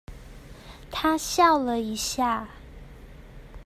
[0.89, 2.49] 她笑了一下